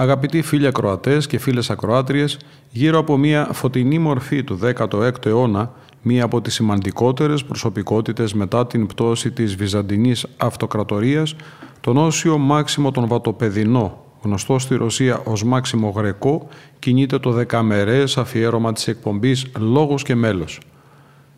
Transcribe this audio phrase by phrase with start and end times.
[0.00, 2.38] Αγαπητοί φίλοι ακροατές και φίλες ακροάτριες,
[2.70, 5.72] γύρω από μια φωτεινή μορφή του 16ου αιώνα,
[6.02, 11.34] μία από τις σημαντικότερες προσωπικότητες μετά την πτώση της Βυζαντινής Αυτοκρατορίας,
[11.80, 18.72] τον Όσιο Μάξιμο τον Βατοπεδινό, γνωστό στη Ρωσία ως Μάξιμο Γρεκό, κινείται το δεκαμερές αφιέρωμα
[18.72, 20.60] της εκπομπής «Λόγος και μέλος».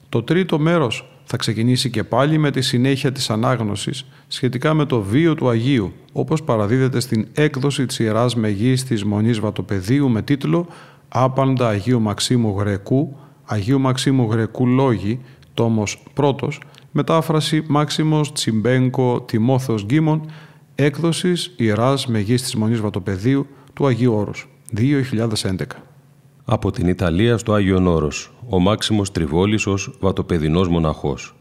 [0.09, 5.01] Το τρίτο μέρος θα ξεκινήσει και πάλι με τη συνέχεια της ανάγνωσης σχετικά με το
[5.01, 10.67] βίο του Αγίου, όπως παραδίδεται στην έκδοση της Ιεράς Μεγής της Μονής Βατοπεδίου με τίτλο
[11.09, 15.21] «Άπαντα Αγίου Μαξίμου Γρεκού», Αγίου Μαξίμου Γρεκού Λόγοι,
[15.55, 20.31] τόμος πρώτος, μετάφραση Μάξιμος Τσιμπέγκο Τιμόθεος Γκίμων,
[20.75, 25.92] έκδοσης Ιεράς Μεγής της Μονής Βατοπεδίου του Αγίου Όρους, 2011.
[26.45, 31.35] Από την Ιταλία στο Άγιο Όρος, ο Μάξιμος Τριβόλης ως βατοπεδινός μοναχός.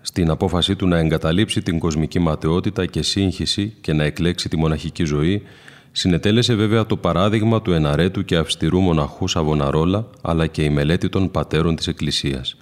[0.00, 5.04] Στην απόφασή του να εγκαταλείψει την κοσμική ματαιότητα και σύγχυση και να εκλέξει τη μοναχική
[5.04, 5.42] ζωή,
[5.92, 11.30] συνετέλεσε βέβαια το παράδειγμα του εναρέτου και αυστηρού μοναχού Σαβοναρόλα, αλλά και η μελέτη των
[11.30, 12.56] πατέρων της Εκκλησίας.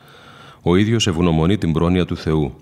[0.63, 2.55] Ο ίδιος ευγνωμονεί την πρόνοια του Θεού.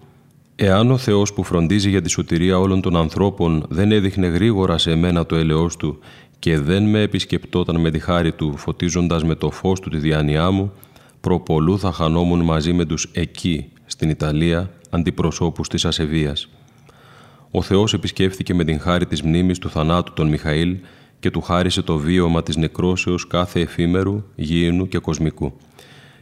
[0.56, 4.94] Εάν ο Θεός που φροντίζει για τη σωτηρία όλων των ανθρώπων δεν έδειχνε γρήγορα σε
[4.94, 5.98] μένα το έλεος του
[6.40, 10.50] και δεν με επισκεπτόταν με τη χάρη του, φωτίζοντας με το φως του τη διάνοιά
[10.50, 10.72] μου,
[11.20, 16.48] προπολού θα χανόμουν μαζί με τους εκεί, στην Ιταλία, αντιπροσώπους της ασεβίας.
[17.50, 20.76] Ο Θεός επισκέφθηκε με την χάρη της μνήμης του θανάτου τον Μιχαήλ
[21.20, 25.52] και του χάρισε το βίωμα της νεκρόσεως κάθε εφήμερου, γήινου και κοσμικού.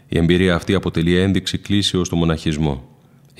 [0.08, 2.87] Η εμπειρία αυτή αποτελεί ένδειξη κλίσεως στο μοναχισμό.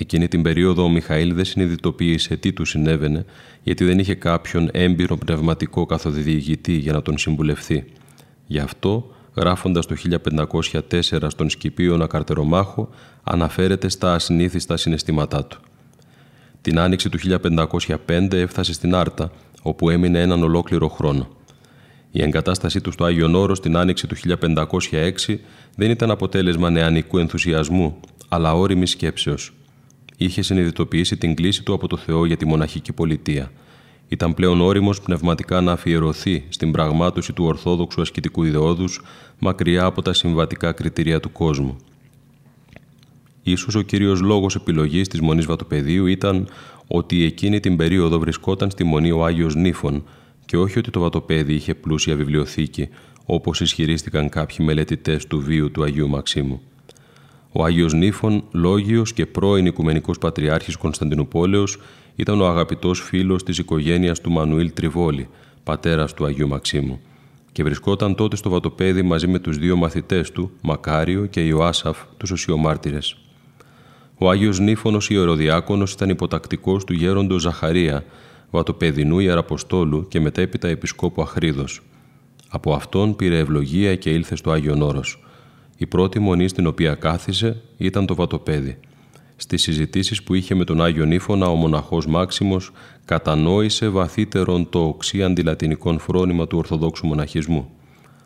[0.01, 3.25] Εκείνη την περίοδο ο Μιχαήλ δεν συνειδητοποίησε τι του συνέβαινε,
[3.63, 7.85] γιατί δεν είχε κάποιον έμπειρο πνευματικό καθοδηγητή για να τον συμβουλευθεί.
[8.45, 12.89] Γι' αυτό, γράφοντας το 1504 στον Σκυπίωνα Καρτερομάχο,
[13.23, 15.59] αναφέρεται στα ασυνήθιστα συναισθήματά του.
[16.61, 17.19] Την άνοιξη του
[18.07, 21.27] 1505 έφτασε στην Άρτα, όπου έμεινε έναν ολόκληρο χρόνο.
[22.11, 25.35] Η εγκατάστασή του στο Άγιο Όρος την άνοιξη του 1506
[25.75, 27.99] δεν ήταν αποτέλεσμα νεανικού ενθουσιασμού,
[28.29, 29.53] αλλά όρημη σκέψεως
[30.25, 33.51] είχε συνειδητοποιήσει την κλίση του από το Θεό για τη μοναχική πολιτεία.
[34.07, 39.01] Ήταν πλέον όριμος πνευματικά να αφιερωθεί στην πραγμάτωση του ορθόδοξου ασκητικού ιδεώδους
[39.39, 41.75] μακριά από τα συμβατικά κριτήρια του κόσμου.
[43.43, 46.47] Ίσως ο κύριος λόγος επιλογής της Μονής Βατοπεδίου ήταν
[46.87, 50.03] ότι εκείνη την περίοδο βρισκόταν στη Μονή ο Άγιος Νίφων
[50.45, 52.89] και όχι ότι το Βατοπέδι είχε πλούσια βιβλιοθήκη,
[53.25, 56.61] όπως ισχυρίστηκαν κάποιοι μελετητές του βίου του Αγίου Μαξίμου.
[57.51, 61.77] Ο Άγιος Νίφων, λόγιος και πρώην Οικουμενικός Πατριάρχης Κωνσταντινούπολεως,
[62.15, 65.29] ήταν ο αγαπητός φίλος της οικογένειας του Μανουήλ Τριβόλη,
[65.63, 67.01] πατέρας του Αγίου Μαξίμου,
[67.51, 72.31] και βρισκόταν τότε στο βατοπέδι μαζί με τους δύο μαθητές του, Μακάριο και Ιωάσαφ, τους
[72.31, 73.17] οσιομάρτυρες.
[74.17, 78.03] Ο Άγιος Νίφωνος Ιεροδιάκονος ήταν υποτακτικός του γέροντος Ζαχαρία,
[78.49, 81.81] βατοπεδινού Ιεραποστόλου και μετέπειτα επισκόπου Αχρίδος.
[82.49, 85.23] Από αυτόν πήρε ευλογία και ήλθε στο Άγιον Όρος.
[85.81, 88.77] Η πρώτη μονή στην οποία κάθισε ήταν το βατοπέδι.
[89.35, 92.71] Στις συζητήσεις που είχε με τον Άγιο Νίφωνα, ο μοναχός Μάξιμος
[93.05, 97.69] κατανόησε βαθύτερον το οξύ αντιλατινικόν φρόνημα του Ορθοδόξου μοναχισμού.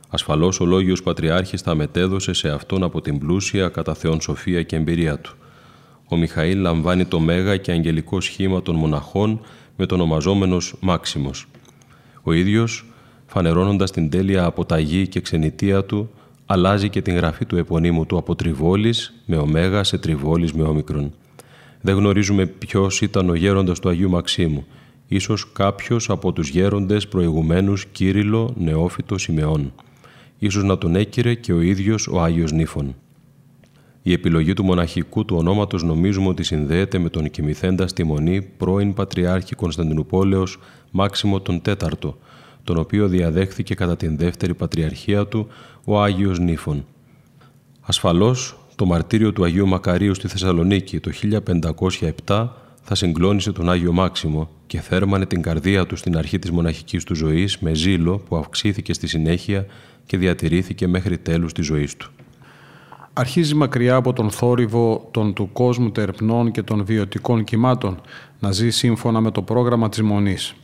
[0.10, 4.76] Ασφαλώς ο λόγιος Πατριάρχης τα μετέδωσε σε αυτόν από την πλούσια κατά Θεόν σοφία και
[4.76, 5.36] εμπειρία του.
[6.10, 9.42] Ο Μιχαήλ λαμβάνει το μέγα και αγγελικό σχήμα των μοναχών
[9.78, 11.48] με τον ονομαζόμενος Μάξιμος.
[12.24, 12.86] Ο ίδιος,
[13.26, 16.10] φανερώνοντας την τέλεια αποταγή και ξενιτεία του,
[16.54, 21.14] αλλάζει και την γραφή του επωνύμου του από τριβόλης με ωμέγα σε τριβόλης με όμικρον.
[21.82, 24.66] Δεν γνωρίζουμε ποιος ήταν ο γέροντας του Αγίου Μαξίμου,
[25.08, 29.74] ίσως κάποιος από τους γέροντες προηγουμένους Κύριλο Νεόφυτο Σιμεών.
[30.40, 32.96] Ίσως να τον έκυρε και ο ίδιος ο Άγιος Νίφων.
[34.02, 38.94] Η επιλογή του μοναχικού του ονόματος νομίζουμε ότι συνδέεται με τον κοιμηθέντα στη μονή πρώην
[38.94, 40.60] Πατριάρχη Κωνσταντινούπολεως
[40.92, 42.18] Μάξιμο τον Τέταρτο,
[42.64, 45.48] τον οποίο διαδέχθηκε κατά την δεύτερη πατριαρχία του
[45.84, 46.86] ο Άγιος Νίφων.
[47.82, 51.12] Ασφαλώς, το μαρτύριο του Αγίου Μακαρίου στη Θεσσαλονίκη το
[52.26, 52.48] 1507
[52.82, 57.16] θα συγκλώνησε τον Άγιο Μάξιμο και θέρμανε την καρδία του στην αρχή της μοναχικής του
[57.16, 59.66] ζωής με ζήλο που αυξήθηκε στη συνέχεια
[60.06, 62.12] και διατηρήθηκε μέχρι τέλους της ζωής του.
[63.14, 68.02] Αρχίζει μακριά από τον θόρυβο των του κόσμου τερπνών και των βιωτικών κυμάτων
[68.40, 70.56] να ζει σύμφωνα με το πρόγραμμα της Μονής.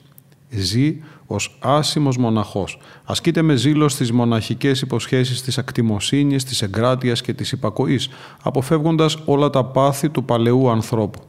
[0.50, 0.98] Ζει
[1.31, 2.80] ως άσημος μοναχός.
[3.04, 8.10] Ασκείται με ζήλο στις μοναχικές υποσχέσεις της ακτιμοσύνης, της εγκράτειας και της υπακοής,
[8.42, 11.20] αποφεύγοντας όλα τα πάθη του παλαιού ανθρώπου.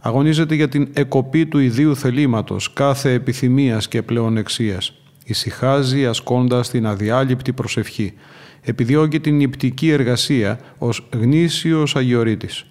[0.00, 4.92] Αγωνίζεται για την εκοπή του ιδίου θελήματος, κάθε επιθυμίας και πλεονεξίας.
[5.24, 8.12] Ησυχάζει ασκώντας την αδιάλειπτη προσευχή.
[8.60, 12.66] Επιδιώκει την νηπτική εργασία ως γνήσιος αγιορείτης.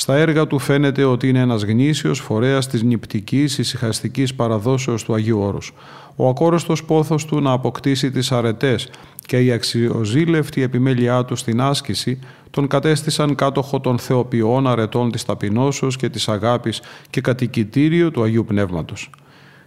[0.00, 5.40] Στα έργα του φαίνεται ότι είναι ένας γνήσιος φορέας της νηπτικής ησυχαστικής παραδόσεως του Αγίου
[5.40, 5.72] Όρους.
[6.16, 8.90] Ο ακόρωστος πόθος του να αποκτήσει τις αρετές
[9.26, 12.18] και η αξιοζήλευτη επιμέλειά του στην άσκηση
[12.50, 16.80] τον κατέστησαν κάτοχο των θεοποιών αρετών της ταπεινώσεως και της αγάπης
[17.10, 19.10] και κατοικητήριο του Αγίου Πνεύματος.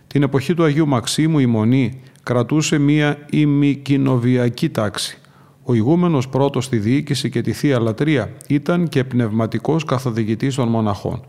[0.08, 5.18] Την εποχή του Αγίου Μαξίμου η Μονή κρατούσε μία ημικοινοβιακή τάξη.
[5.66, 11.24] Ο ηγούμενος πρώτος στη διοίκηση και τη Θεία Λατρεία ήταν και πνευματικός καθοδηγητής των μοναχών.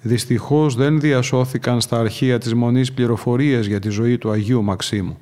[0.00, 5.18] Δυστυχώς δεν διασώθηκαν στα αρχεία της Μονής πληροφορίες για τη ζωή του Αγίου Μαξίμου.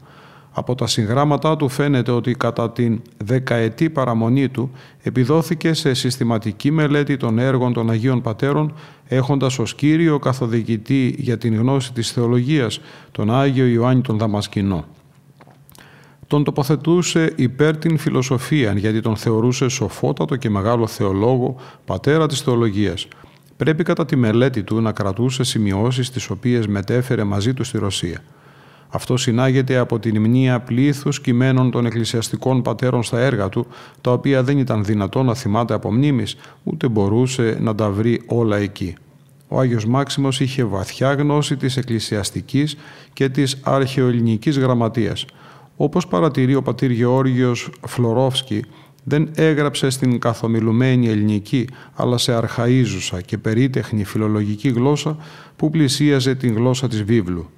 [0.55, 4.71] Από τα συγγράμματά του φαίνεται ότι κατά την δεκαετή παραμονή του
[5.03, 8.75] επιδόθηκε σε συστηματική μελέτη των έργων των Αγίων Πατέρων
[9.07, 12.81] έχοντας ως κύριο καθοδηγητή για την γνώση της θεολογίας
[13.13, 14.85] τον Άγιο Ιωάννη τον Δαμασκηνό.
[16.33, 23.09] Τον τοποθετούσε υπέρ την φιλοσοφία γιατί τον θεωρούσε σοφότατο και μεγάλο θεολόγο, πατέρα της θεολογίας.
[23.57, 28.23] Πρέπει κατά τη μελέτη του να κρατούσε σημειώσεις τις οποίες μετέφερε μαζί του στη Ρωσία.
[28.89, 33.67] Αυτό συνάγεται από την μνήα πλήθους κειμένων των εκκλησιαστικών πατέρων στα έργα του,
[34.01, 38.57] τα οποία δεν ήταν δυνατό να θυμάται από μνήμης, ούτε μπορούσε να τα βρει όλα
[38.57, 38.95] εκεί.
[39.49, 42.77] Ο Άγιος Μάξιμος είχε βαθιά γνώση της εκκλησιαστικής
[43.13, 45.25] και της αρχαιοελληνικής γραμματείας.
[45.83, 48.65] Όπως παρατηρεί ο πατήρ Γεώργιος Φλωρόφσκι,
[49.05, 55.17] δεν έγραψε στην καθομιλουμένη ελληνική, αλλά σε αρχαΐζουσα και περίτεχνη φιλολογική γλώσσα
[55.57, 57.51] που πλησίαζε την γλώσσα της βίβλου.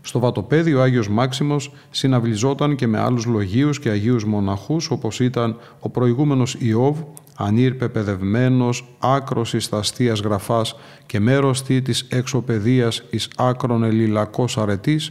[0.00, 5.56] Στο βατοπέδιο ο Άγιος Μάξιμος συναυλιζόταν και με άλλους λογίους και Αγίους μοναχούς όπως ήταν
[5.80, 6.98] ο προηγούμενος Ιώβ,
[7.36, 10.76] ανήρ πεπαιδευμένος, άκρος εις τα αστείας γραφάς
[11.06, 15.10] και μέρος της έξω παιδείας εις άκρον ελληλακός αρετής,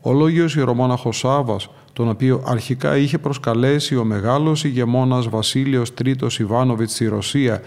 [0.00, 6.92] ο λόγιος ιερομόναχος Σάβας, τον οποίο αρχικά είχε προσκαλέσει ο μεγάλος ηγεμόνας Βασίλειος Τρίτος Ιβάνοβιτς
[6.92, 7.62] στη Ρωσία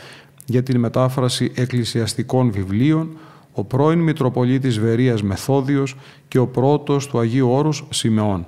[0.46, 3.10] για την μετάφραση εκκλησιαστικών βιβλίων,
[3.54, 5.96] ο πρώην Μητροπολίτης Βερίας Μεθόδιος
[6.28, 8.46] και ο πρώτος του Αγίου Όρους Σιμεών.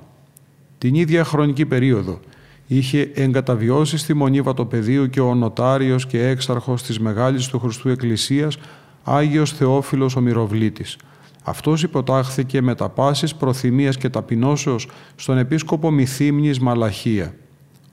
[0.78, 2.20] Την ίδια χρονική περίοδο
[2.66, 8.58] είχε εγκαταβιώσει στη Μονή Βατοπεδίου και ο νοτάριος και έξαρχος της Μεγάλης του Χριστού Εκκλησίας
[9.04, 10.96] Άγιος Θεόφιλος ο Μυροβλήτης.
[11.42, 17.34] Αυτός υποτάχθηκε με τα πάσης προθυμίας και ταπεινώσεως στον επίσκοπο Μυθύμνης Μαλαχία.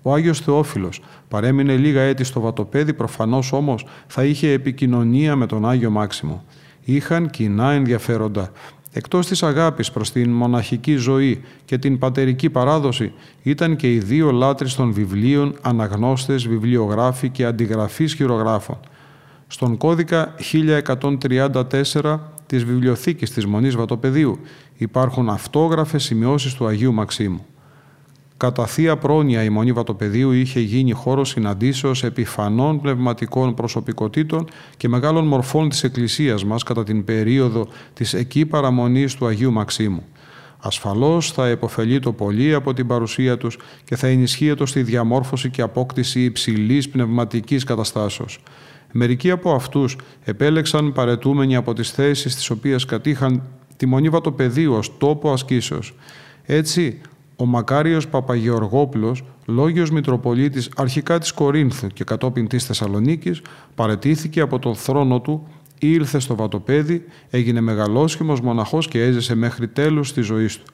[0.02, 5.70] Ο Άγιος Θεόφιλος παρέμεινε λίγα έτη στο Βατοπέδι, προφανώς όμως θα είχε επικοινωνία με τον
[5.70, 6.44] Άγιο Μάξιμο
[6.94, 8.52] είχαν κοινά ενδιαφέροντα.
[8.92, 13.14] Εκτός της αγάπης προς την μοναχική ζωή και την πατερική παράδοση,
[13.44, 18.80] ήταν και οι δύο λάτρεις των βιβλίων, αναγνώστες, βιβλιογράφοι και αντιγραφείς χειρογράφων.
[19.48, 24.40] Στον κώδικα 1134 της βιβλιοθήκης της Μονής Βατοπεδίου
[24.78, 27.46] υπάρχουν αυτόγραφες σημειώσεις του Αγίου Μαξίμου.
[28.38, 35.28] Κατά θεία πρόνοια η Μονή Βατοπεδίου είχε γίνει χώρος συναντήσεως επιφανών πνευματικών προσωπικότητων και μεγάλων
[35.28, 40.04] μορφών της Εκκλησίας μας κατά την περίοδο της εκεί παραμονής του Αγίου Μαξίμου.
[40.60, 45.62] Ασφαλώς θα επωφελεί το πολύ από την παρουσία τους και θα ενισχύεται στη διαμόρφωση και
[45.62, 48.40] απόκτηση υψηλής πνευματικής καταστάσεως.
[48.92, 53.44] Μερικοί από αυτούς επέλεξαν παρετούμενοι από τις θέσεις τις οποίες κατήχαν
[53.78, 55.96] τη Μονή Βατοπεδίου ως τόπο ασκήσεως.
[56.46, 57.02] Έτσι,
[57.36, 63.42] ο Μακάριος Παπαγεωργόπουλος, λόγιος Μητροπολίτης αρχικά της Κορίνθου και κατόπιν της Θεσσαλονίκης,
[63.76, 65.48] παρετήθηκε από τον θρόνο του,
[65.80, 70.66] ήλθε στο Βατοπέδι, έγινε μεγαλόσχημος μοναχός και έζησε μέχρι τέλους της ζωής του.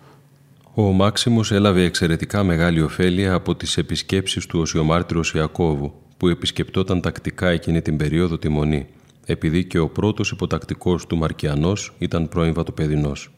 [0.74, 5.94] Ο Μάξιμος έλαβε εξαιρετικά μεγάλη ωφέλεια από τις επισκέψεις του Οσιομάρτυρος Ιακώβου,
[6.24, 8.88] που επισκεπτόταν τακτικά εκείνη την περίοδο τη Μονή,
[9.26, 13.32] επειδή και ο πρώτος υποτακτικός του Μαρκιανός ήταν πρώην Βατοπεδινός.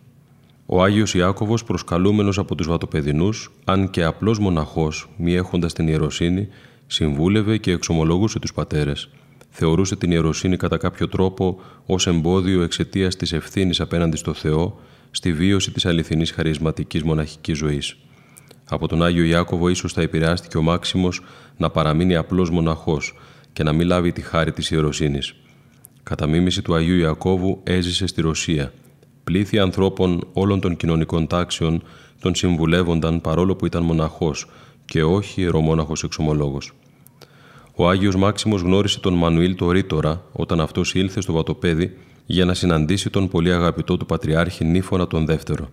[0.66, 6.48] Ο Άγιος Ιάκωβος προσκαλούμενος από τους βατοπεδινούς, αν και απλός μοναχός, μη έχοντας την ιεροσύνη,
[6.88, 9.10] συμβούλευε και εξομολογούσε τους πατέρες.
[9.50, 14.80] Θεωρούσε την ιεροσύνη κατά κάποιο τρόπο ως εμπόδιο εξαιτίας της ευθύνης απέναντι στο Θεό
[15.12, 17.98] στη βίωση της αληθινής χαρισματικής μοναχικής ζωής.
[18.70, 21.22] Από τον Άγιο Ιάκωβο ίσως θα επηρεάστηκε ο Μάξιμος
[21.58, 23.14] να παραμείνει απλός μοναχός,
[23.56, 25.36] και να μην λάβει τη χάρη της ιεροσύνης.
[26.04, 28.74] Κατά μίμηση του Αγίου Ιακώβου έζησε στη Ρωσία.
[29.24, 31.84] Πλήθη ανθρώπων όλων των κοινωνικών τάξεων
[32.20, 34.50] τον συμβουλεύονταν παρόλο που ήταν μοναχός
[34.86, 36.72] και όχι ιερομόναχος εξομολόγος.
[37.76, 42.54] Ο Άγιος Μάξιμος γνώρισε τον Μανουήλ το Ρήτορα όταν αυτός ήλθε στο Βατοπέδι για να
[42.54, 45.70] συναντήσει τον πολύ αγαπητό του Πατριάρχη Νίφωνα τον Δεύτερο.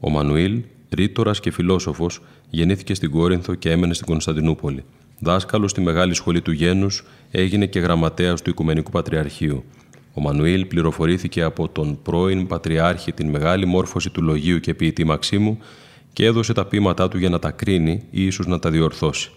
[0.00, 0.62] Ο Μανουήλ,
[0.94, 2.20] ρήτορας και φιλόσοφος,
[2.50, 4.84] γεννήθηκε στην Κόρινθο και έμενε στην Κωνσταντινούπολη.
[5.18, 9.64] Δάσκαλος στη Μεγάλη Σχολή του Γένους, έγινε και γραμματέας του Οικουμενικού Πατριαρχείου.
[10.14, 15.58] Ο Μανουήλ πληροφορήθηκε από τον πρώην Πατριάρχη την μεγάλη μόρφωση του λογίου και ποιητή Μαξίμου
[16.12, 19.30] και έδωσε τα ποίηματά του για να τα κρίνει ή ίσως να τα διορθώσει.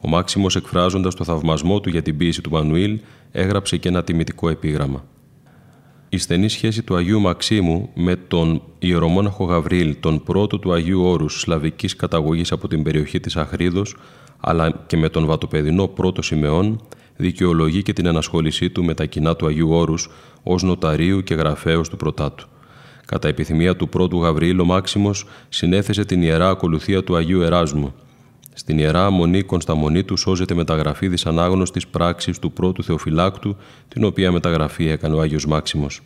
[0.00, 2.98] Ο Μάξιμος, εκφράζοντας το θαυμασμό του για την ποίηση του Μανουήλ,
[3.32, 5.04] έγραψε και ένα τιμητικό επίγραμμα.
[6.14, 11.40] Η στενή σχέση του Αγίου Μαξίμου με τον ιερομόναχο Γαβρίλ, τον πρώτο του Αγίου Όρους
[11.40, 13.96] σλαβικής καταγωγής από την περιοχή της Αχρίδος,
[14.40, 16.80] αλλά και με τον βατοπεδινό πρώτο Σιμεών,
[17.16, 20.10] δικαιολογεί και την ενασχόλησή του με τα κοινά του Αγίου Όρους
[20.42, 22.48] ως νοταρίου και γραφέως του πρωτάτου.
[23.06, 27.94] Κατά επιθυμία του πρώτου Γαβρίλ, ο Μάξιμος συνέθεσε την ιερά ακολουθία του Αγίου Εράσμου.
[28.54, 33.56] Στην ιερά μονή Κωνσταμονή του σώζεται μεταγραφή δυσανάγνωστη πράξης του πρώτου Θεοφυλάκτου,
[33.88, 36.00] την οποία μεταγραφή έκανε ο Άγιος Μάξιμος.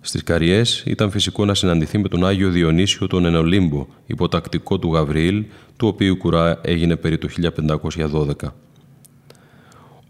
[0.00, 5.44] Στις Καριές ήταν φυσικό να συναντηθεί με τον Άγιο Διονύσιο τον Ενολύμπο, υποτακτικό του Γαβριήλ,
[5.76, 8.54] του οποίου κουρά έγινε περί το 1512.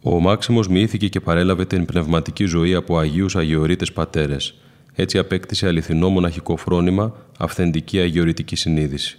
[0.03, 4.55] Ο Μάξιμος μοιήθηκε και παρέλαβε την πνευματική ζωή από Αγίους Αγιορείτες Πατέρες.
[4.95, 9.19] Έτσι απέκτησε αληθινό μοναχικό φρόνημα, αυθεντική αγιορητική συνείδηση.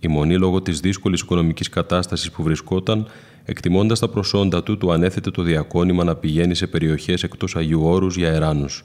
[0.00, 3.06] Η μονή λόγω της δύσκολης οικονομικής κατάστασης που βρισκόταν,
[3.44, 8.16] εκτιμώντας τα προσόντα του, του ανέθετε το διακόνημα να πηγαίνει σε περιοχές εκτός Αγίου Όρους
[8.16, 8.84] για εράνους.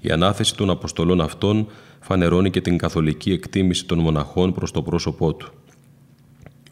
[0.00, 1.66] Η ανάθεση των αποστολών αυτών
[2.00, 5.52] φανερώνει και την καθολική εκτίμηση των μοναχών προς το πρόσωπό του.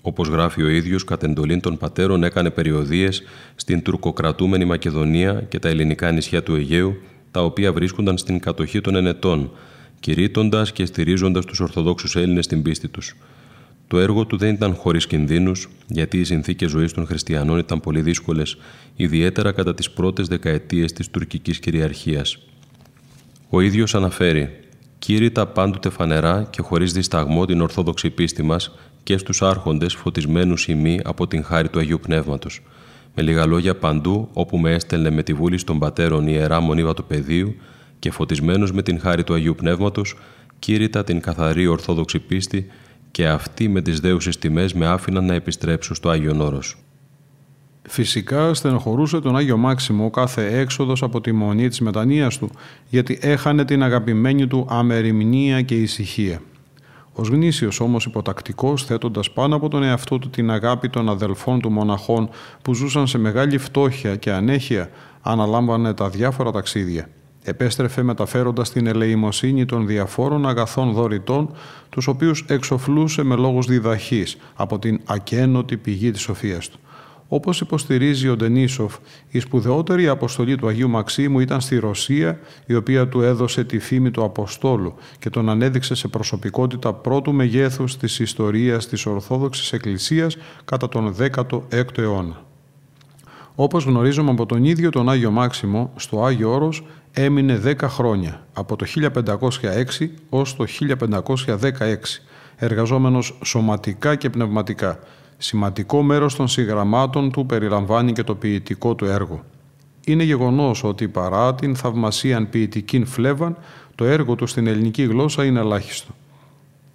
[0.03, 3.23] Όπως γράφει ο ίδιος, κατ' εντολή των πατέρων έκανε περιοδίες
[3.55, 6.97] στην τουρκοκρατούμενη Μακεδονία και τα ελληνικά νησιά του Αιγαίου,
[7.31, 9.51] τα οποία βρίσκονταν στην κατοχή των Ενετών,
[10.01, 13.17] κηρύττοντας και στηρίζοντας τους Ορθοδόξους Έλληνες στην πίστη τους.
[13.89, 18.01] Το έργο του δεν ήταν χωρίς κινδύνους, γιατί οι συνθήκες ζωής των χριστιανών ήταν πολύ
[18.01, 18.57] δύσκολες,
[18.97, 22.39] ιδιαίτερα κατά τις πρώτες δεκαετίες της τουρκικής κυριαρχίας.
[23.49, 24.51] Ο ίδιος αναφέρει:
[24.99, 31.01] Κήρυτα πάντοτε φανερά και χωρίς δισταγμό την ορθόδοξη πίστη μας και στους άρχοντες φωτισμένου ημί
[31.05, 32.63] από την χάρη του Αγίου Πνεύματος.
[33.15, 36.95] Με λίγα λόγια παντού, όπου με έστελνε με τη βούληση των πατέρων η ιερά μονίβα
[36.95, 37.55] του πεδίου
[37.99, 40.17] και φωτισμένος με την χάρη του Αγίου Πνεύματος,
[40.59, 42.67] κήρυτα την καθαρή ορθόδοξη πίστη
[43.11, 46.77] και αυτοί με τις δέουσες τιμές με άφηναν να επιστρέψω στο Άγιο Όρος.
[47.83, 52.51] Φυσικά στενοχωρούσε τον Άγιο Μάξιμο κάθε έξοδος από τη μονή της μετανοίας του,
[52.89, 56.41] γιατί έχανε την αγαπημένη του αμεριμνία και ησυχία.
[57.13, 61.71] Ω γνήσιος όμως υποτακτικός, θέτοντας πάνω από τον εαυτό του την αγάπη των αδελφών του
[61.71, 62.29] μοναχών
[62.63, 64.91] που ζούσαν σε μεγάλη φτώχεια και ανέχεια,
[65.23, 67.09] αναλάμβανε τα διάφορα ταξίδια.
[67.49, 71.51] Επέστρεφε μεταφέροντας την ελεημοσύνη των διαφόρων αγαθών δωρητών,
[71.89, 76.79] τους οποίους εξοφλούσε με λόγους διδαχής από την ακένωτη πηγή της σοφίας του.
[77.29, 78.97] Όπως υποστηρίζει ο Ντενίσοφ,
[79.29, 84.11] η σπουδαιότερη αποστολή του Αγίου Μαξίμου ήταν στη Ρωσία, η οποία του έδωσε τη φήμη
[84.11, 90.89] του Αποστόλου και τον ανέδειξε σε προσωπικότητα πρώτου μεγέθους της ιστορίας της Ορθόδοξης Εκκλησίας κατά
[90.89, 92.48] τον 16ο αιώνα.
[93.61, 98.77] Όπως γνωρίζουμε από τον ίδιο τον Άγιο Μάξιμο, στο Άγιο Όρος έμεινε 10 χρόνια, από
[98.77, 102.23] το 1506 ως το 1516,
[102.57, 104.99] εργαζόμενος σωματικά και πνευματικά.
[105.39, 109.45] Σημαντικό μέρος των συγγραμμάτων του περιλαμβάνει και το ποιητικό του έργο.
[110.07, 113.57] Είναι γεγονός ότι παρά την θαυμασίαν ποιητική φλέβαν,
[113.95, 116.15] το έργο του στην ελληνική γλώσσα είναι ελάχιστο.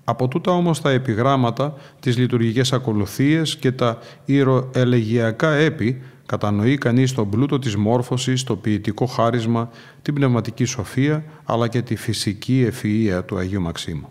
[0.03, 7.29] Από τούτα όμως τα επιγράμματα, τις λειτουργικές ακολουθίες και τα ηρωελεγιακά έπι κατανοεί κανείς τον
[7.29, 9.69] πλούτο της μόρφωσης, το ποιητικό χάρισμα,
[10.01, 14.07] την πνευματική σοφία, αλλά και τη φυσική ευφυΐα του Αγίου Μαξίμου.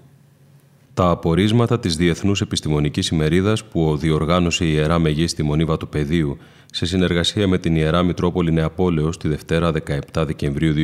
[0.95, 6.39] Τα απορίσματα της Διεθνούς Επιστημονικής Ημερίδας που διοργάνωσε η Ιερά Μεγίστη Μονίβα του Πεδίου
[6.73, 9.73] σε συνεργασία με την Ιερά Μητρόπολη Νεαπόλεως τη Δευτέρα
[10.15, 10.75] 17 Δεκεμβρίου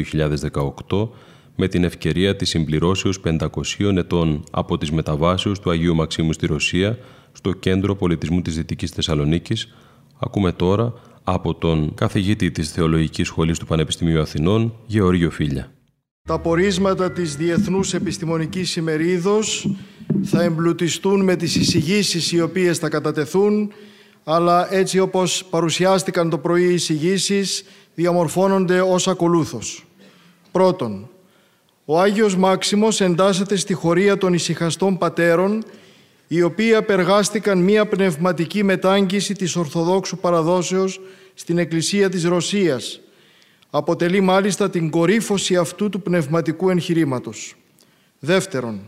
[0.88, 1.08] 2018
[1.56, 6.98] με την ευκαιρία της συμπληρώσεως 500 ετών από τις μεταβάσεις του Αγίου Μαξίμου στη Ρωσία
[7.32, 9.74] στο Κέντρο Πολιτισμού της Δυτικής Θεσσαλονίκης,
[10.18, 10.92] ακούμε τώρα
[11.32, 15.72] από τον καθηγήτη της Θεολογικής Σχολής του Πανεπιστημίου Αθηνών, Γεωργίο Φίλια.
[16.28, 19.70] Τα πορίσματα της Διεθνούς Επιστημονικής Ημερίδος
[20.22, 23.72] θα εμπλουτιστούν με τις εισηγήσεις οι οποίες θα κατατεθούν,
[24.24, 29.86] αλλά έτσι όπως παρουσιάστηκαν το πρωί οι εισηγήσεις διαμορφώνονται ως ακολούθως.
[30.52, 31.08] Πρώτον,
[31.84, 35.64] ο Άγιος Μάξιμος εντάσσεται στη χωρία των ησυχαστών πατέρων,
[36.28, 41.00] οι οποίοι απεργάστηκαν μία πνευματική μετάγγιση της Ορθοδόξου παραδόσεως
[41.34, 43.00] στην Εκκλησία της Ρωσίας.
[43.70, 47.54] Αποτελεί μάλιστα την κορύφωση αυτού του πνευματικού εγχειρήματος.
[48.18, 48.80] Δεύτερον,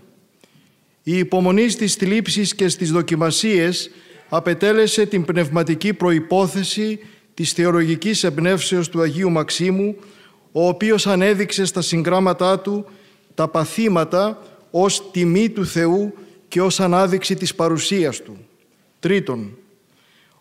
[1.03, 3.91] η υπομονή στις θλίψεις και στις δοκιμασίες
[4.29, 6.99] απετέλεσε την πνευματική προϋπόθεση
[7.35, 9.97] της θεολογικής εμπνεύσεως του Αγίου Μαξίμου,
[10.53, 12.87] ο οποίος ανέδειξε στα συγγράμματά του
[13.35, 16.15] τα παθήματα ως τιμή του Θεού
[16.51, 18.37] και ως ανάδειξη της παρουσίας Του.
[19.01, 19.57] Τρίτον,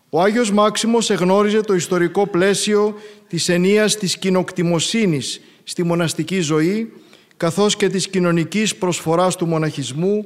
[0.10, 2.96] ο Άγιος Μάξιμος εγνώριζε το ιστορικό πλαίσιο
[3.28, 6.94] της ενίας της κοινοκτημοσύνης στη μοναστική ζωή,
[7.38, 10.26] καθώς και της κοινωνικής προσφοράς του μοναχισμού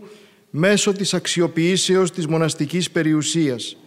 [0.50, 3.78] μέσω της αξιοποιήσεως της μοναστικής περιουσίας.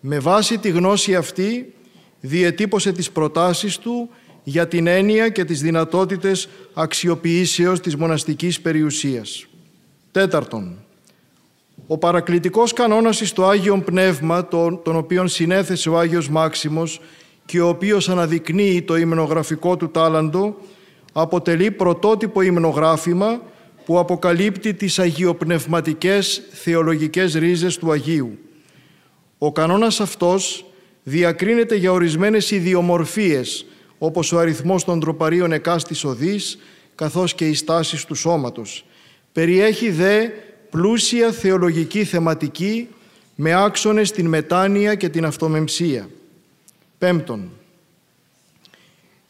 [0.00, 1.72] Με βάση τη γνώση αυτή
[2.20, 4.10] διετύπωσε τις προτάσεις του
[4.42, 9.46] για την έννοια και τις δυνατότητες αξιοποιήσεως της μοναστικής περιουσίας.
[10.10, 10.82] Τέταρτον,
[11.90, 17.00] ο παρακλητικός κανόνας εις το Άγιον Πνεύμα, τον, τον οποίον συνέθεσε ο Άγιος Μάξιμος
[17.44, 20.56] και ο οποίος αναδεικνύει το υμνογραφικό του τάλαντο,
[21.12, 23.40] αποτελεί πρωτότυπο υμνογράφημα
[23.84, 28.38] που αποκαλύπτει τις αγιοπνευματικές θεολογικές ρίζες του Αγίου.
[29.38, 30.64] Ο κανόνας αυτός
[31.02, 33.66] διακρίνεται για ορισμένες ιδιομορφίες,
[33.98, 36.58] όπως ο αριθμός των τροπαρίων εκάστης οδής,
[36.94, 38.84] καθώς και οι στάσεις του σώματος.
[39.32, 40.28] Περιέχει δε
[40.70, 42.88] πλούσια θεολογική θεματική
[43.34, 46.08] με άξονες την μετάνοια και την αυτομεμψία.
[46.98, 47.50] Πέμπτον,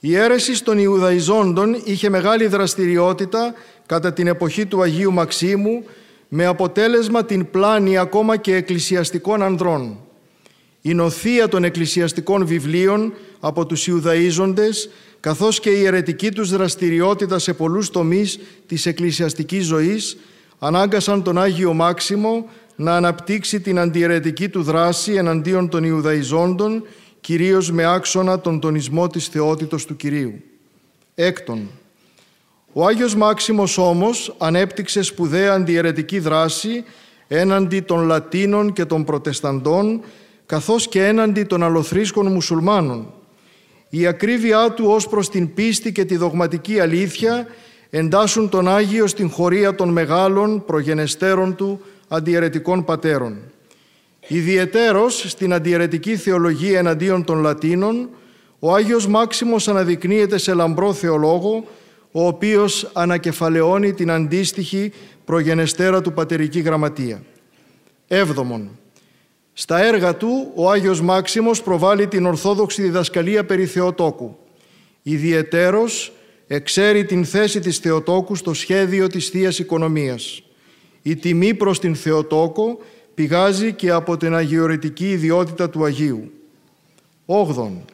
[0.01, 3.55] η αίρεση των Ιουδαϊζόντων είχε μεγάλη δραστηριότητα
[3.87, 5.85] κατά την εποχή του Αγίου Μαξίμου
[6.29, 9.99] με αποτέλεσμα την πλάνη ακόμα και εκκλησιαστικών ανδρών.
[10.81, 14.89] Η νοθεία των εκκλησιαστικών βιβλίων από τους Ιουδαΐζοντες
[15.21, 20.17] καθώς και η αιρετική τους δραστηριότητα σε πολλούς τομείς της εκκλησιαστικής ζωής
[20.59, 22.45] ανάγκασαν τον Άγιο Μάξιμο
[22.77, 26.85] να αναπτύξει την αντιαιρετική του δράση εναντίον των Ιουδαϊζόντων
[27.21, 30.43] κυρίως με άξονα τον τονισμό της θεότητος του Κυρίου.
[31.15, 31.69] Έκτον,
[32.73, 36.85] ο Άγιος Μάξιμος όμως ανέπτυξε σπουδαία αντιαιρετική δράση
[37.29, 40.01] έναντι των Λατίνων και των Προτεσταντών
[40.47, 43.13] καθώς και έναντι των αλοθρίσκων μουσουλμάνων.
[43.89, 47.47] Η ακρίβειά του ως προς την πίστη και τη δογματική αλήθεια
[47.91, 53.37] εντάσσουν τον Άγιο στην χωρία των μεγάλων προγενεστέρων του αντιαιρετικών πατέρων.
[54.29, 58.09] Ιδιαιτέρως στην αντιαιρετική θεολογία εναντίον των Λατίνων,
[58.59, 61.65] ο Άγιος Μάξιμος αναδεικνύεται σε λαμπρό θεολόγο,
[62.13, 64.93] ο οποίος ανακεφαλαιώνει την αντίστοιχη
[65.25, 67.23] προγενεστέρα του πατερική γραμματεία.
[68.09, 68.71] Έβδομον,
[69.53, 74.37] στα έργα του ο Άγιος Μάξιμος προβάλλει την ορθόδοξη διδασκαλία περί Θεοτόκου.
[75.03, 76.13] Ιδιαιτέρως
[76.49, 80.43] εξέρει την θέση της Θεοτόκου στο σχέδιο της Θείας Οικονομίας.
[81.03, 82.79] Η τιμή προς την Θεοτόκο
[83.15, 86.33] πηγάζει και από την αγιορετική ιδιότητα του Αγίου.
[87.27, 87.85] Όγδον,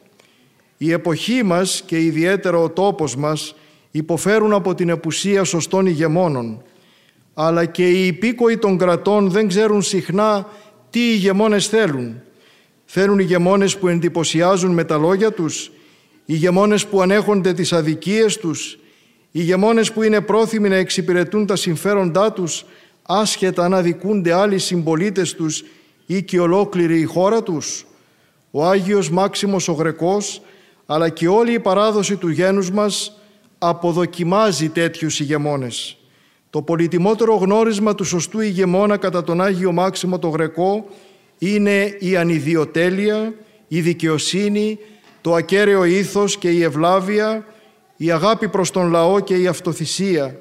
[0.77, 3.55] η εποχή μας και ιδιαίτερα ο τόπος μας
[3.91, 6.63] υποφέρουν από την επουσία σωστών ηγεμόνων,
[7.33, 10.47] αλλά και οι υπήκοοι των κρατών δεν ξέρουν συχνά
[10.89, 12.21] τι οι ηγεμόνες θέλουν.
[12.85, 15.71] Θέλουν ηγεμόνες που εντυπωσιάζουν με τα λόγια τους,
[16.25, 18.77] ηγεμόνες που ανέχονται τις αδικίες τους,
[19.31, 22.65] ηγεμόνες που είναι πρόθυμοι να εξυπηρετούν τα συμφέροντά τους,
[23.01, 25.63] άσχετα αν αδικούνται άλλοι συμπολίτες τους
[26.05, 27.85] ή και ολόκληρη η χώρα τους.
[28.51, 30.41] Ο Άγιος Μάξιμος ο Γρεκός,
[30.85, 33.19] αλλά και όλη η παράδοση του γένους μας
[33.57, 35.97] αποδοκιμάζει τέτοιους ηγεμόνες.
[36.49, 40.85] Το πολυτιμότερο γνώρισμα του σωστού ηγεμόνα κατά τον Άγιο Μάξιμο το Γρεκό
[41.37, 43.33] είναι η ανιδιοτέλεια,
[43.67, 44.79] η δικαιοσύνη,
[45.25, 47.45] το ακέραιο ήθος και η ευλάβεια,
[47.97, 50.39] η αγάπη προς τον λαό και η αυτοθυσία.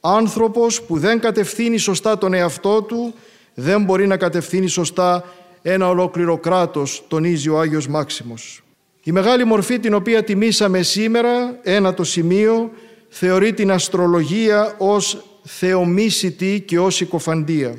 [0.00, 3.14] Άνθρωπος που δεν κατευθύνει σωστά τον εαυτό του,
[3.54, 5.24] δεν μπορεί να κατευθύνει σωστά
[5.62, 8.62] ένα ολόκληρο κράτος, τονίζει ο Άγιος Μάξιμος.
[9.02, 12.70] Η μεγάλη μορφή την οποία τιμήσαμε σήμερα, ένα το σημείο,
[13.08, 17.74] θεωρεί την αστρολογία ως θεομίσιτη και ως οικοφαντία.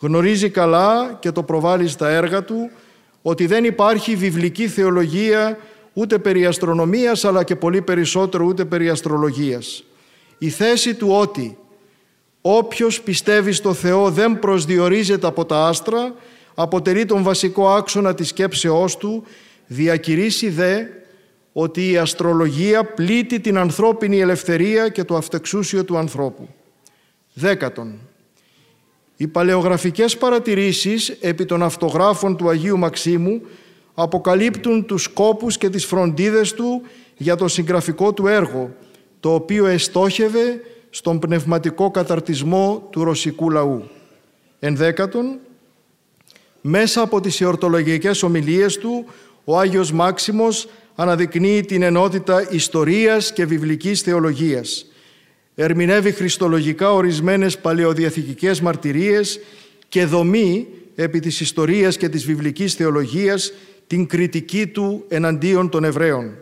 [0.00, 2.70] Γνωρίζει καλά και το προβάλλει στα έργα του
[3.22, 5.58] ότι δεν υπάρχει βιβλική θεολογία
[5.92, 9.84] ούτε περί αστρονομίας αλλά και πολύ περισσότερο ούτε περί αστρολογίας.
[10.38, 11.58] Η θέση του ότι
[12.40, 16.14] όποιος πιστεύει στο Θεό δεν προσδιορίζεται από τα άστρα
[16.54, 19.24] αποτελεί τον βασικό άξονα της σκέψεώς του
[19.66, 20.84] διακηρύσει δε
[21.52, 26.48] ότι η αστρολογία πλήττει την ανθρώπινη ελευθερία και το αυτεξούσιο του ανθρώπου.
[27.32, 27.98] Δέκατον,
[29.20, 33.40] οι παλαιογραφικές παρατηρήσεις επί των αυτογράφων του Αγίου Μαξίμου
[33.94, 36.82] αποκαλύπτουν τους σκόπους και τις φροντίδες του
[37.16, 38.74] για το συγγραφικό του έργο,
[39.20, 43.88] το οποίο εστόχευε στον πνευματικό καταρτισμό του ρωσικού λαού.
[44.58, 45.38] Ενδέκατον,
[46.60, 49.04] μέσα από τις εορτολογικές ομιλίες του,
[49.44, 54.86] ο Άγιος Μάξιμος αναδεικνύει την ενότητα ιστορίας και βιβλικής θεολογίας.
[55.60, 59.40] Ερμηνεύει χριστολογικά ορισμένες παλαιοδιαθηκικές μαρτυρίες
[59.88, 63.52] και δομεί επί της ιστορίας και της βιβλικής θεολογίας
[63.86, 66.34] την κριτική του εναντίον των Εβραίων.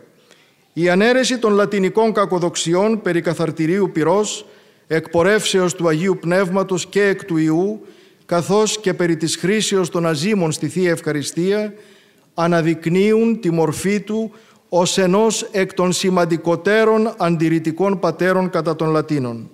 [0.73, 4.45] Η ανέρεση των λατινικών κακοδοξιών περί καθαρτηρίου πυρός,
[4.87, 7.85] εκπορεύσεως του Αγίου Πνεύματος και εκ του Ιού,
[8.25, 11.73] καθώς και περί της χρήσεως των αζήμων στη Θεία Ευχαριστία,
[12.33, 14.31] αναδεικνύουν τη μορφή του
[14.69, 19.49] ως ενός εκ των σημαντικότερων αντιρρητικών πατέρων κατά των Λατίνων.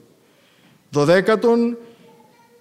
[0.90, 1.78] Δωδέκατον,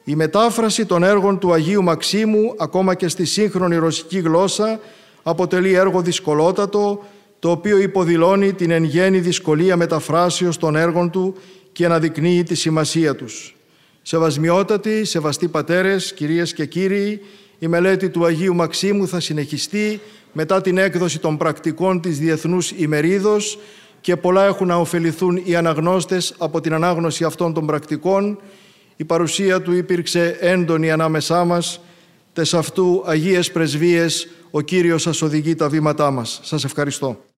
[0.04, 4.80] η μετάφραση των έργων του Αγίου Μαξίμου ακόμα και στη σύγχρονη ρωσική γλώσσα
[5.22, 7.04] αποτελεί έργο δυσκολότατο
[7.38, 11.34] το οποίο υποδηλώνει την εν γέννη δυσκολία μεταφράσεως των έργων του
[11.72, 13.56] και αναδεικνύει τη σημασία τους.
[14.02, 17.20] Σεβασμιότατοι, σεβαστοί πατέρες, κυρίες και κύριοι,
[17.58, 20.00] η μελέτη του Αγίου Μαξίμου θα συνεχιστεί
[20.32, 23.58] μετά την έκδοση των πρακτικών της Διεθνούς ημερίδος
[24.00, 28.38] και πολλά έχουν να ωφεληθούν οι αναγνώστες από την ανάγνωση αυτών των πρακτικών.
[28.96, 31.80] Η παρουσία του υπήρξε έντονη ανάμεσά μας.
[32.32, 36.40] Τες αυτού Αγίες Πρεσβείες, ο Κύριος σας οδηγεί τα βήματά μας.
[36.42, 37.31] Σας ευχαριστώ.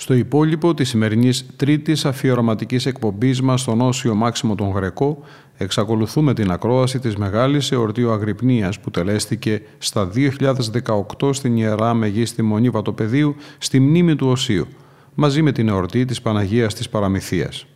[0.00, 5.18] Στο υπόλοιπο της σημερινής τρίτης αφιερωματικής εκπομπής μας στον Όσιο Μάξιμο τον Γρεκό
[5.56, 10.10] εξακολουθούμε την ακρόαση της Μεγάλης Εορτίου Αγρυπνίας που τελέστηκε στα
[11.18, 14.66] 2018 στην Ιερά Μεγίστη Μονή Βατοπεδίου στη μνήμη του Οσίου
[15.14, 17.66] μαζί με την εορτή της Παναγίας της Παραμυθίας.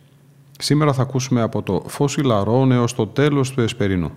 [0.59, 4.11] Σήμερα θα ακούσουμε από το φως ηλαρών έως το τέλος του Εσπερινού.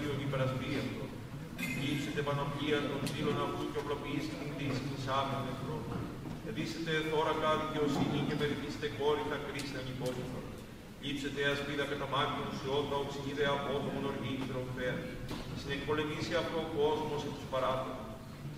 [0.00, 1.04] Και το βραχείο υπερασπεί αυτό.
[1.82, 5.82] Λείψετε πανοπλία των φίλων αυτούς και οπλοποιήσει την κτήση της άμυνων εχθρών.
[6.48, 10.40] Εδίσετε θώρακα δικαιοσύνη και περιπίστε κόρυφα κρίση ανυπόμορφα.
[11.04, 14.96] Λείψετε ασπίδα κατά μάκρυνο ουσιώτα, οξυνίδε απότομον οργή και τροφέα.
[15.60, 18.04] Συνεκπολεμήσει αυτό ο κόσμος και τους παράθυρου.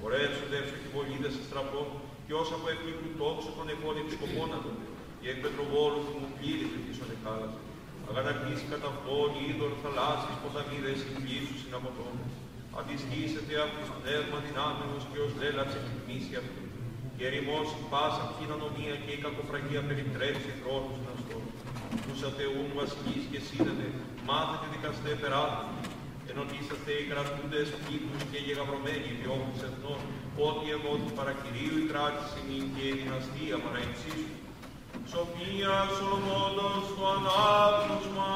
[0.01, 1.89] Πορεύσονται ευστοχηβολίδε στραπών
[2.27, 2.67] και όσα από
[3.01, 4.73] του τόξο των εγών επισκοπών του,
[5.21, 7.61] και εκ πετροβόλου του μου πλήρη πίσω νεκάλασε.
[8.13, 12.15] Αγανακτήσει κατά αυτόν είδωρ θαλάσσης ποταμίδες συγκλήσου συναμωτών.
[12.79, 16.63] Αντισχύσετε από της πνεύμα δυνάμενος και ως λέλαψε εκτιμήσει αυτού.
[17.17, 21.39] Και ερημώσει πάσα κοινωνία και η κακοφραγία περιτρέψει χρόνους να στο.
[22.07, 23.87] Τους ατεούν βασιλείς και σύνδετε,
[24.29, 25.69] μάθετε δικαστέ περάτου,
[26.31, 30.01] ενωτήσαστε οι κρατούντες πλήθους και γεγαβρωμένοι διώχους εθνών,
[30.49, 32.41] ότι εγώ του παρακυρίου η κράτηση
[32.75, 34.33] και η δυναστεία παραεξίσου.
[35.11, 38.33] Σοφία Σολομόντος το ανάγνωσμα.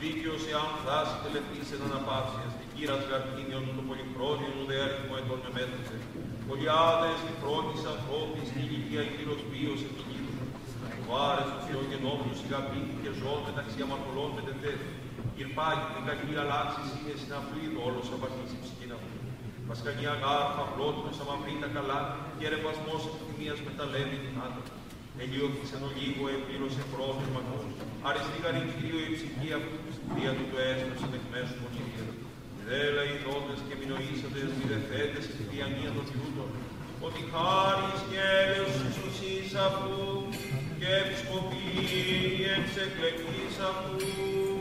[0.00, 5.50] Δίκαιος εάν φτάσει τελετής εν αναπαύσιας, την κύρας γαρτίνιον το πολυχρόνιον ουδέ αριθμό ετών με
[5.56, 5.96] μέτρησε.
[6.48, 10.44] Πολιάδες τη πρώτης ανθρώπης, την ηλικία η κλήρος βίος επικίνδυνο.
[11.08, 14.92] Βάρες του Θεογενόμενους ηγαπήτη και ζών μεταξύ αμαρτωλών με τετέθη.
[15.34, 18.56] Κυρπάγει την κακή αλλάξη είναι συναυλίδο όλος απαρτήσει
[19.70, 20.08] ψυχήν αυτού.
[20.08, 22.00] Βασκανία γάρφα, πλότινος, αμαυρίτα καλά,
[22.38, 24.66] και ρεπασμός επιθυμίας μεταλέβει την άντρα.
[25.22, 27.64] Ελιώθησαν ο λίγο, επλήρωσε χρόνος μακρός.
[28.08, 29.78] Αριστή γαρή Κύριο η ψυχή αυτού,
[30.14, 32.04] δια του το έστρωσε με μέσου μονηρία.
[32.66, 36.50] Δέλα οι δότες και μηνοήσαντες, μη δεθέτες και τη διανία των Ιούτων,
[37.06, 40.04] ότι χάρις και έλεος εξουσής αυτού
[40.78, 41.66] και επισκοπή
[42.56, 44.57] εξεκλεκτής αυτού.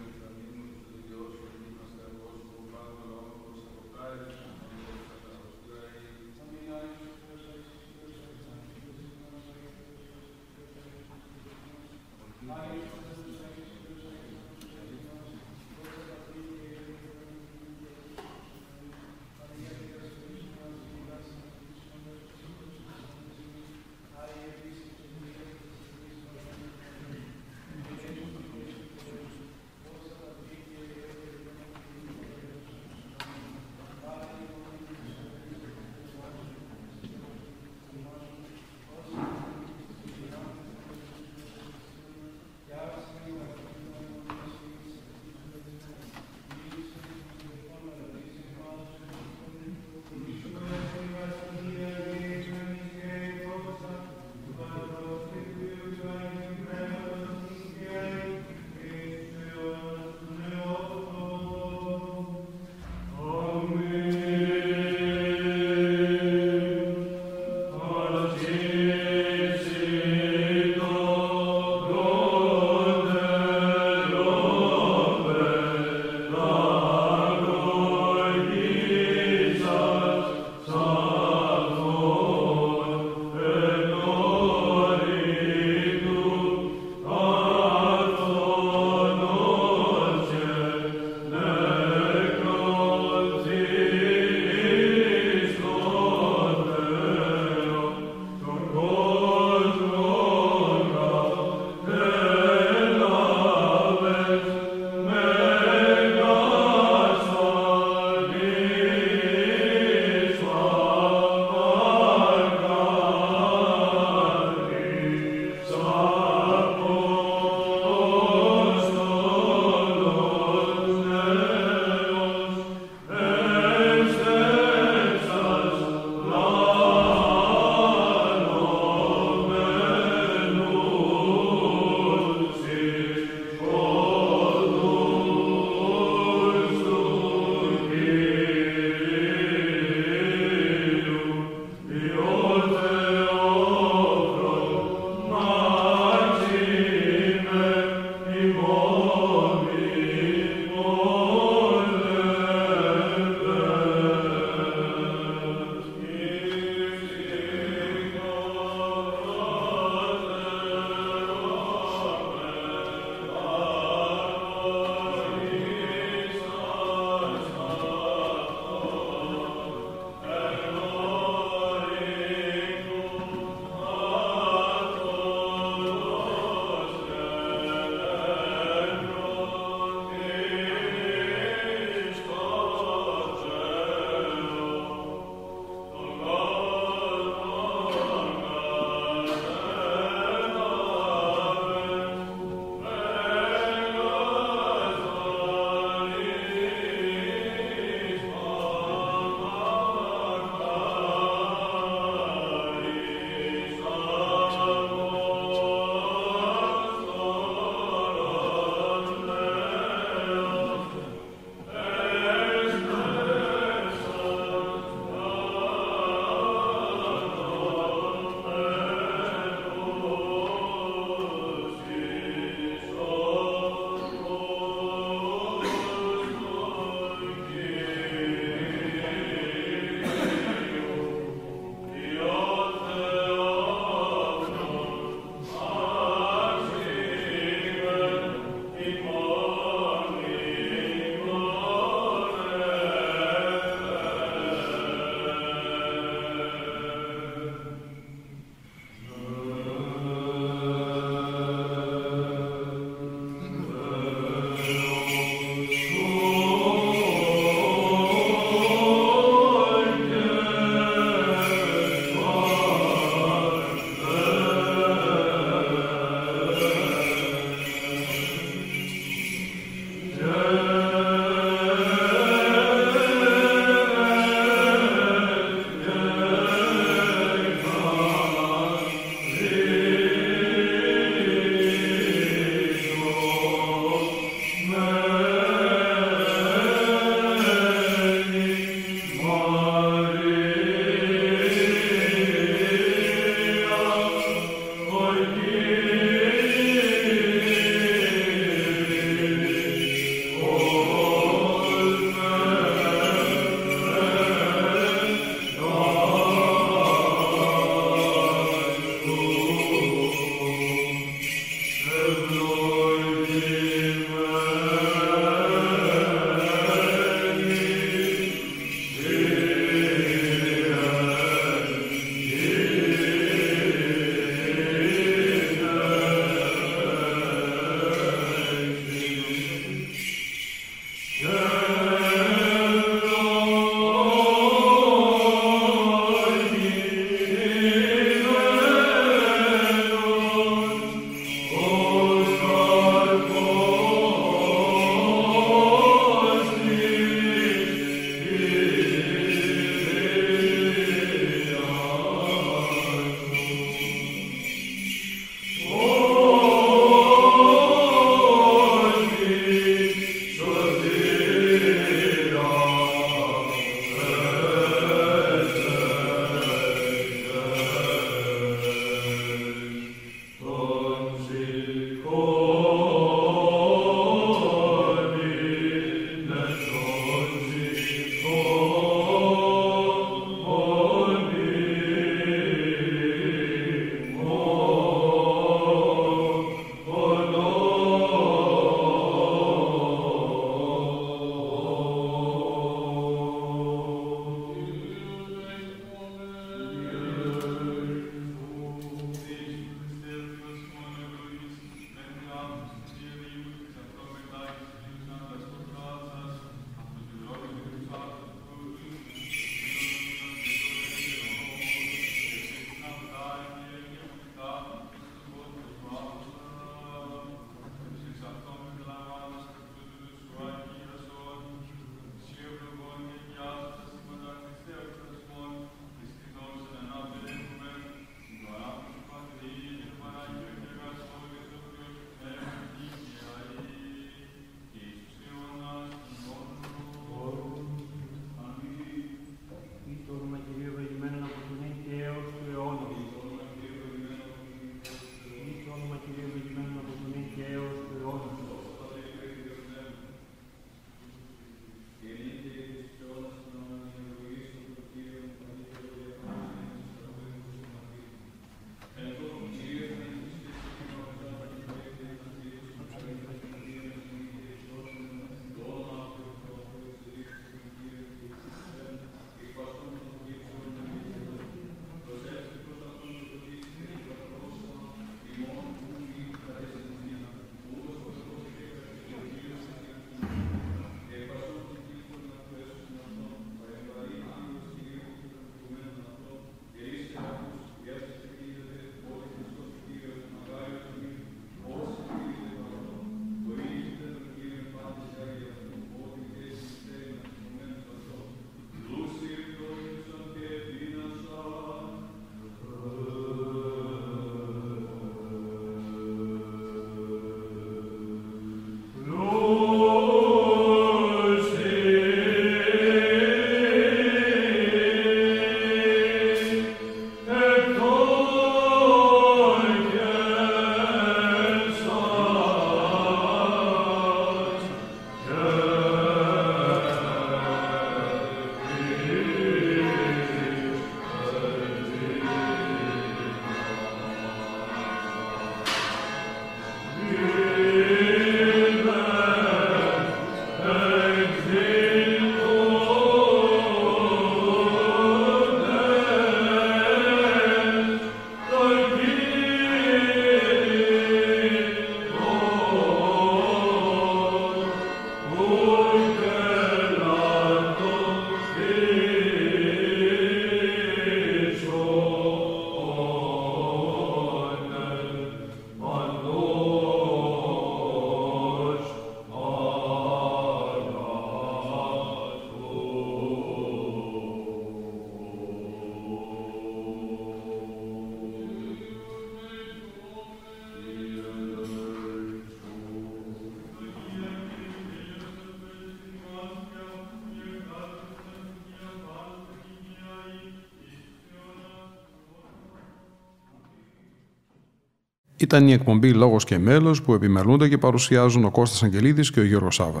[595.40, 599.44] Ήταν η εκπομπή Λόγος και Μέλος που επιμελούνται και παρουσιάζουν ο Κώστας Αγγελίδης και ο
[599.44, 600.00] Γιώργος Σάβα.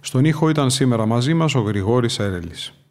[0.00, 2.81] Στον ήχο ήταν σήμερα μαζί μας ο Γρηγόρης Έρελης.